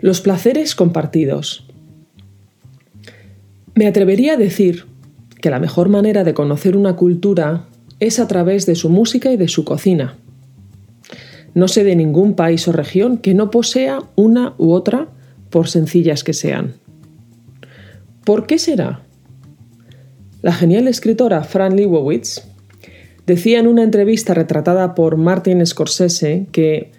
Los 0.00 0.20
placeres 0.20 0.76
compartidos. 0.76 1.66
Me 3.74 3.88
atrevería 3.88 4.34
a 4.34 4.36
decir 4.36 4.86
que 5.40 5.50
la 5.50 5.58
mejor 5.58 5.88
manera 5.88 6.22
de 6.22 6.34
conocer 6.34 6.76
una 6.76 6.94
cultura 6.94 7.66
es 7.98 8.20
a 8.20 8.28
través 8.28 8.64
de 8.66 8.76
su 8.76 8.90
música 8.90 9.32
y 9.32 9.36
de 9.36 9.48
su 9.48 9.64
cocina. 9.64 10.16
No 11.54 11.66
sé 11.66 11.82
de 11.82 11.96
ningún 11.96 12.34
país 12.34 12.68
o 12.68 12.72
región 12.72 13.18
que 13.18 13.34
no 13.34 13.50
posea 13.50 14.00
una 14.14 14.54
u 14.58 14.70
otra, 14.70 15.08
por 15.50 15.68
sencillas 15.68 16.22
que 16.22 16.32
sean. 16.32 16.74
¿Por 18.24 18.46
qué 18.46 18.58
será? 18.58 19.02
La 20.42 20.52
genial 20.52 20.86
escritora 20.86 21.42
Fran 21.42 21.74
Lebowitz 21.74 22.42
decía 23.26 23.58
en 23.58 23.66
una 23.66 23.82
entrevista 23.82 24.34
retratada 24.34 24.94
por 24.94 25.16
Martin 25.16 25.66
Scorsese 25.66 26.46
que 26.52 26.92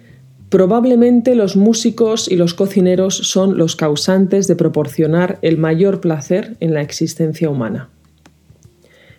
Probablemente 0.50 1.36
los 1.36 1.54
músicos 1.54 2.28
y 2.28 2.34
los 2.34 2.54
cocineros 2.54 3.16
son 3.16 3.56
los 3.56 3.76
causantes 3.76 4.48
de 4.48 4.56
proporcionar 4.56 5.38
el 5.42 5.58
mayor 5.58 6.00
placer 6.00 6.56
en 6.58 6.74
la 6.74 6.82
existencia 6.82 7.48
humana. 7.48 7.88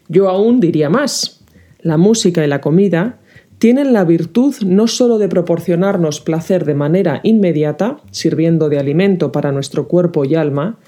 Yo 0.10 0.28
aún 0.28 0.60
diría 0.60 0.90
más. 0.90 1.40
La 1.80 1.96
música 1.96 2.44
y 2.44 2.48
la 2.48 2.60
comida 2.60 3.20
tienen 3.60 3.94
la 3.94 4.04
virtud 4.04 4.56
no 4.66 4.88
sólo 4.88 5.20
de 5.20 5.30
proporcionarnos 5.30 6.20
placer 6.20 6.66
de 6.66 6.74
manera 6.74 7.22
inmediata, 7.24 8.02
sirviendo 8.12 8.68
de 8.68 8.80
alimento 8.80 9.32
para 9.32 9.54
nuestro 9.54 9.88
cuerpo 9.88 10.26
y 10.26 10.36
alma, 10.36 10.80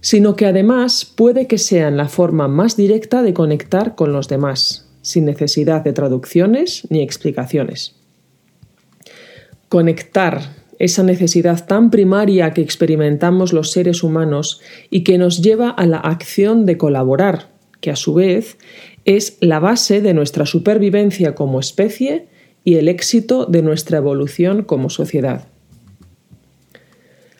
sino 0.00 0.36
que 0.36 0.46
además 0.46 1.04
puede 1.04 1.46
que 1.46 1.58
sean 1.58 1.98
la 1.98 2.08
forma 2.08 2.48
más 2.48 2.78
directa 2.78 3.22
de 3.22 3.34
conectar 3.34 3.94
con 3.94 4.14
los 4.14 4.26
demás, 4.28 4.88
sin 5.02 5.26
necesidad 5.26 5.84
de 5.84 5.92
traducciones 5.92 6.86
ni 6.88 7.02
explicaciones 7.02 7.96
conectar 9.68 10.54
esa 10.78 11.02
necesidad 11.02 11.66
tan 11.66 11.90
primaria 11.90 12.52
que 12.52 12.60
experimentamos 12.60 13.52
los 13.52 13.70
seres 13.70 14.02
humanos 14.02 14.60
y 14.90 15.04
que 15.04 15.18
nos 15.18 15.42
lleva 15.42 15.70
a 15.70 15.86
la 15.86 15.98
acción 15.98 16.66
de 16.66 16.76
colaborar, 16.76 17.50
que 17.80 17.90
a 17.90 17.96
su 17.96 18.14
vez 18.14 18.58
es 19.04 19.38
la 19.40 19.58
base 19.58 20.00
de 20.00 20.14
nuestra 20.14 20.46
supervivencia 20.46 21.34
como 21.34 21.60
especie 21.60 22.28
y 22.64 22.74
el 22.74 22.88
éxito 22.88 23.46
de 23.46 23.62
nuestra 23.62 23.98
evolución 23.98 24.64
como 24.64 24.90
sociedad. 24.90 25.46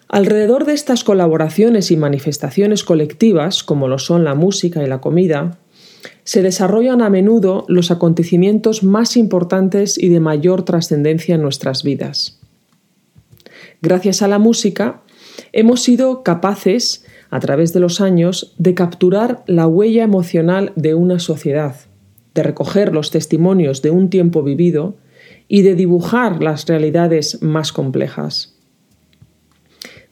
Alrededor 0.08 0.64
de 0.64 0.72
estas 0.72 1.02
colaboraciones 1.02 1.90
y 1.90 1.96
manifestaciones 1.96 2.84
colectivas, 2.84 3.64
como 3.64 3.88
lo 3.88 3.98
son 3.98 4.22
la 4.22 4.36
música 4.36 4.82
y 4.84 4.86
la 4.86 5.00
comida, 5.00 5.58
se 6.24 6.42
desarrollan 6.42 7.02
a 7.02 7.10
menudo 7.10 7.64
los 7.68 7.90
acontecimientos 7.90 8.82
más 8.82 9.16
importantes 9.16 9.98
y 9.98 10.08
de 10.08 10.20
mayor 10.20 10.64
trascendencia 10.64 11.34
en 11.34 11.42
nuestras 11.42 11.82
vidas. 11.82 12.40
Gracias 13.82 14.22
a 14.22 14.28
la 14.28 14.38
música, 14.38 15.02
hemos 15.52 15.82
sido 15.82 16.22
capaces, 16.22 17.04
a 17.30 17.40
través 17.40 17.72
de 17.72 17.80
los 17.80 18.00
años, 18.00 18.54
de 18.58 18.74
capturar 18.74 19.42
la 19.46 19.66
huella 19.66 20.04
emocional 20.04 20.72
de 20.76 20.94
una 20.94 21.18
sociedad, 21.18 21.76
de 22.34 22.42
recoger 22.42 22.92
los 22.92 23.10
testimonios 23.10 23.82
de 23.82 23.90
un 23.90 24.10
tiempo 24.10 24.42
vivido 24.42 24.96
y 25.48 25.62
de 25.62 25.74
dibujar 25.74 26.42
las 26.42 26.66
realidades 26.66 27.42
más 27.42 27.72
complejas. 27.72 28.56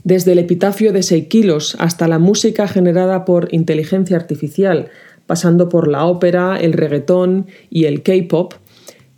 Desde 0.05 0.33
el 0.33 0.39
epitafio 0.39 0.93
de 0.93 1.03
Seikilos 1.03 1.77
hasta 1.79 2.09
la 2.09 2.19
música 2.19 2.69
generada 2.69 3.25
por 3.25 3.49
inteligencia 3.53 4.19
artificial, 4.19 4.91
pasando 5.27 5.69
por 5.69 5.89
la 5.89 6.05
ópera, 6.05 6.57
el 6.57 6.73
reggaetón 6.73 7.47
y 7.71 7.85
el 7.85 8.03
K-pop, 8.03 8.55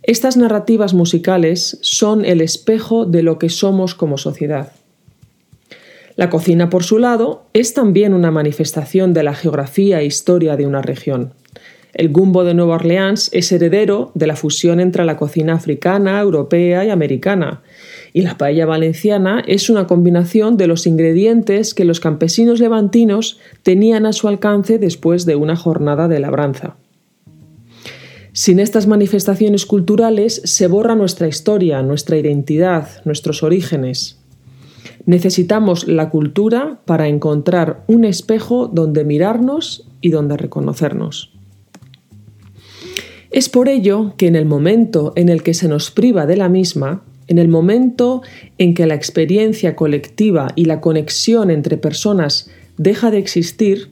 estas 0.03 0.37
narrativas 0.37 0.93
musicales 0.93 1.79
son 1.81 2.23
el 2.23 2.39
espejo 2.39 3.05
de 3.05 3.23
lo 3.23 3.37
que 3.39 3.49
somos 3.49 3.93
como 3.93 4.17
sociedad. 4.17 4.71
La 6.15 6.29
cocina, 6.29 6.69
por 6.69 6.83
su 6.83 6.97
lado, 6.97 7.45
es 7.53 7.73
también 7.73 8.13
una 8.13 8.31
manifestación 8.31 9.13
de 9.13 9.23
la 9.23 9.35
geografía 9.35 9.99
e 9.99 10.05
historia 10.05 10.55
de 10.55 10.65
una 10.65 10.81
región. 10.81 11.33
El 11.97 12.09
gumbo 12.09 12.43
de 12.43 12.53
Nueva 12.53 12.75
Orleans 12.75 13.31
es 13.33 13.51
heredero 13.51 14.11
de 14.13 14.27
la 14.27 14.35
fusión 14.35 14.79
entre 14.79 15.03
la 15.03 15.17
cocina 15.17 15.55
africana, 15.55 16.21
europea 16.21 16.85
y 16.85 16.91
americana, 16.91 17.63
y 18.13 18.21
la 18.21 18.37
paella 18.37 18.67
valenciana 18.67 19.43
es 19.47 19.67
una 19.67 19.87
combinación 19.87 20.57
de 20.57 20.67
los 20.67 20.85
ingredientes 20.85 21.73
que 21.73 21.85
los 21.85 21.99
campesinos 21.99 22.59
levantinos 22.59 23.39
tenían 23.63 24.05
a 24.05 24.13
su 24.13 24.27
alcance 24.27 24.77
después 24.77 25.25
de 25.25 25.37
una 25.37 25.55
jornada 25.55 26.07
de 26.07 26.19
labranza. 26.19 26.75
Sin 28.31 28.59
estas 28.59 28.85
manifestaciones 28.85 29.65
culturales 29.65 30.39
se 30.45 30.67
borra 30.67 30.93
nuestra 30.93 31.27
historia, 31.27 31.81
nuestra 31.81 32.15
identidad, 32.15 32.89
nuestros 33.05 33.41
orígenes. 33.41 34.19
Necesitamos 35.07 35.87
la 35.87 36.11
cultura 36.11 36.79
para 36.85 37.07
encontrar 37.07 37.83
un 37.87 38.05
espejo 38.05 38.67
donde 38.67 39.03
mirarnos 39.03 39.87
y 39.99 40.11
donde 40.11 40.37
reconocernos. 40.37 41.36
Es 43.37 43.49
por 43.49 43.69
ello 43.69 44.15
que 44.17 44.25
en 44.25 44.35
el 44.35 44.47
momento 44.47 45.13
en 45.15 45.29
el 45.29 45.43
que 45.43 45.53
se 45.53 45.67
nos 45.67 45.91
priva 45.91 46.25
de 46.25 46.37
la 46.37 46.49
misma, 46.49 47.03
en 47.27 47.37
el 47.37 47.49
momento 47.49 48.23
en 48.57 48.73
que 48.73 48.87
la 48.87 48.95
experiencia 48.95 49.75
colectiva 49.75 50.47
y 50.55 50.65
la 50.65 50.81
conexión 50.81 51.51
entre 51.51 51.77
personas 51.77 52.49
deja 52.79 53.11
de 53.11 53.19
existir, 53.19 53.91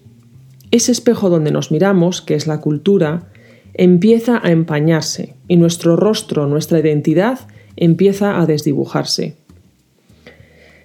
ese 0.71 0.91
espejo 0.91 1.29
donde 1.29 1.51
nos 1.51 1.71
miramos, 1.71 2.23
que 2.23 2.33
es 2.33 2.47
la 2.47 2.59
cultura, 2.59 3.29
empieza 3.75 4.41
a 4.43 4.49
empañarse 4.49 5.35
y 5.47 5.57
nuestro 5.57 5.95
rostro, 5.95 6.47
nuestra 6.47 6.79
identidad, 6.79 7.37
empieza 7.75 8.41
a 8.41 8.47
desdibujarse. 8.47 9.35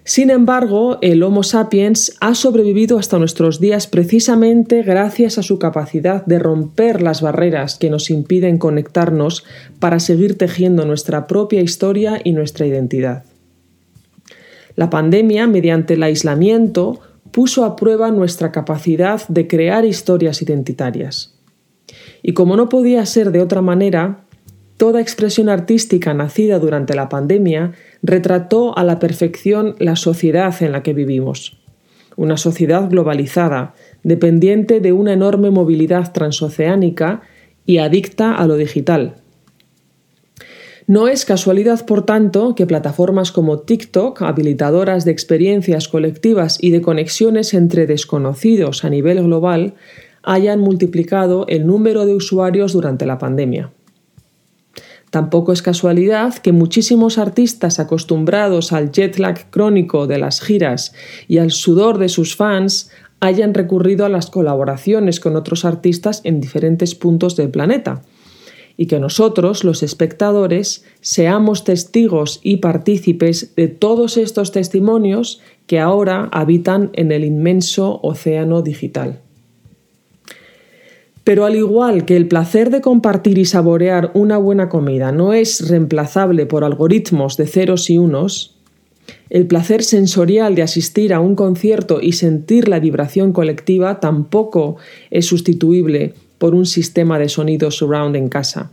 Sin 0.03 0.31
embargo, 0.31 0.97
el 1.01 1.21
Homo 1.21 1.43
sapiens 1.43 2.17
ha 2.21 2.33
sobrevivido 2.33 2.97
hasta 2.97 3.19
nuestros 3.19 3.59
días 3.59 3.85
precisamente 3.85 4.81
gracias 4.81 5.37
a 5.37 5.43
su 5.43 5.59
capacidad 5.59 6.25
de 6.25 6.39
romper 6.39 7.03
las 7.03 7.21
barreras 7.21 7.77
que 7.77 7.91
nos 7.91 8.09
impiden 8.09 8.57
conectarnos 8.57 9.45
para 9.79 9.99
seguir 9.99 10.37
tejiendo 10.39 10.85
nuestra 10.85 11.27
propia 11.27 11.61
historia 11.61 12.19
y 12.23 12.31
nuestra 12.31 12.65
identidad. 12.65 13.25
La 14.75 14.89
pandemia, 14.89 15.45
mediante 15.45 15.93
el 15.93 16.01
aislamiento, 16.01 17.01
puso 17.31 17.63
a 17.63 17.75
prueba 17.75 18.09
nuestra 18.09 18.51
capacidad 18.51 19.21
de 19.27 19.47
crear 19.47 19.85
historias 19.85 20.41
identitarias. 20.41 21.35
Y 22.23 22.33
como 22.33 22.55
no 22.55 22.69
podía 22.69 23.05
ser 23.05 23.31
de 23.31 23.41
otra 23.41 23.61
manera, 23.61 24.25
Toda 24.81 24.99
expresión 24.99 25.47
artística 25.47 26.11
nacida 26.15 26.57
durante 26.57 26.95
la 26.95 27.07
pandemia 27.07 27.73
retrató 28.01 28.75
a 28.75 28.83
la 28.83 28.97
perfección 28.97 29.75
la 29.77 29.95
sociedad 29.95 30.55
en 30.63 30.71
la 30.71 30.81
que 30.81 30.95
vivimos. 30.95 31.61
Una 32.15 32.35
sociedad 32.35 32.89
globalizada, 32.89 33.75
dependiente 34.01 34.79
de 34.79 34.91
una 34.91 35.13
enorme 35.13 35.51
movilidad 35.51 36.11
transoceánica 36.13 37.21
y 37.63 37.77
adicta 37.77 38.33
a 38.33 38.47
lo 38.47 38.55
digital. 38.55 39.17
No 40.87 41.07
es 41.07 41.25
casualidad, 41.25 41.85
por 41.85 42.03
tanto, 42.03 42.55
que 42.55 42.65
plataformas 42.65 43.31
como 43.31 43.59
TikTok, 43.59 44.23
habilitadoras 44.23 45.05
de 45.05 45.11
experiencias 45.11 45.89
colectivas 45.89 46.57
y 46.59 46.71
de 46.71 46.81
conexiones 46.81 47.53
entre 47.53 47.85
desconocidos 47.85 48.83
a 48.83 48.89
nivel 48.89 49.21
global, 49.21 49.75
hayan 50.23 50.59
multiplicado 50.59 51.45
el 51.49 51.67
número 51.67 52.07
de 52.07 52.15
usuarios 52.15 52.73
durante 52.73 53.05
la 53.05 53.19
pandemia. 53.19 53.69
Tampoco 55.11 55.51
es 55.51 55.61
casualidad 55.61 56.35
que 56.35 56.53
muchísimos 56.53 57.17
artistas 57.17 57.79
acostumbrados 57.79 58.71
al 58.71 58.91
jet 58.91 59.19
lag 59.19 59.49
crónico 59.49 60.07
de 60.07 60.17
las 60.17 60.39
giras 60.39 60.93
y 61.27 61.37
al 61.37 61.51
sudor 61.51 61.97
de 61.97 62.07
sus 62.07 62.35
fans 62.37 62.89
hayan 63.19 63.53
recurrido 63.53 64.05
a 64.05 64.09
las 64.09 64.29
colaboraciones 64.29 65.19
con 65.19 65.35
otros 65.35 65.65
artistas 65.65 66.21
en 66.23 66.39
diferentes 66.39 66.95
puntos 66.95 67.35
del 67.35 67.49
planeta 67.49 68.01
y 68.77 68.87
que 68.87 68.99
nosotros, 68.99 69.65
los 69.65 69.83
espectadores, 69.83 70.85
seamos 71.01 71.65
testigos 71.65 72.39
y 72.41 72.57
partícipes 72.57 73.53
de 73.55 73.67
todos 73.67 74.15
estos 74.15 74.53
testimonios 74.53 75.41
que 75.67 75.79
ahora 75.79 76.29
habitan 76.31 76.89
en 76.93 77.11
el 77.11 77.25
inmenso 77.25 77.99
océano 78.01 78.61
digital. 78.61 79.19
Pero 81.23 81.45
al 81.45 81.55
igual 81.55 82.05
que 82.05 82.17
el 82.17 82.27
placer 82.27 82.71
de 82.71 82.81
compartir 82.81 83.37
y 83.37 83.45
saborear 83.45 84.11
una 84.13 84.37
buena 84.37 84.69
comida 84.69 85.11
no 85.11 85.33
es 85.33 85.69
reemplazable 85.69 86.45
por 86.45 86.63
algoritmos 86.63 87.37
de 87.37 87.47
ceros 87.47 87.89
y 87.89 87.97
unos, 87.97 88.57
el 89.29 89.47
placer 89.47 89.83
sensorial 89.83 90.55
de 90.55 90.63
asistir 90.63 91.13
a 91.13 91.19
un 91.19 91.35
concierto 91.35 91.99
y 92.01 92.13
sentir 92.13 92.67
la 92.67 92.79
vibración 92.79 93.33
colectiva 93.33 93.99
tampoco 93.99 94.77
es 95.09 95.25
sustituible 95.25 96.15
por 96.37 96.55
un 96.55 96.65
sistema 96.65 97.19
de 97.19 97.29
sonido 97.29 97.71
surround 97.71 98.15
en 98.15 98.29
casa. 98.29 98.71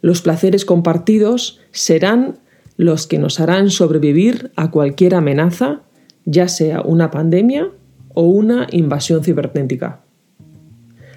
Los 0.00 0.22
placeres 0.22 0.64
compartidos 0.64 1.60
serán 1.72 2.38
los 2.76 3.06
que 3.06 3.18
nos 3.18 3.40
harán 3.40 3.70
sobrevivir 3.70 4.52
a 4.56 4.70
cualquier 4.70 5.14
amenaza, 5.14 5.82
ya 6.24 6.48
sea 6.48 6.80
una 6.80 7.10
pandemia 7.10 7.68
o 8.14 8.22
una 8.22 8.68
invasión 8.70 9.22
cibernética. 9.22 10.00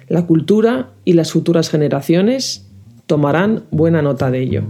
La 0.08 0.26
cultura 0.26 0.90
y 1.04 1.14
las 1.14 1.32
futuras 1.32 1.70
generaciones 1.70 2.66
tomarán 3.06 3.64
buena 3.70 4.02
nota 4.02 4.30
de 4.30 4.42
ello. 4.42 4.62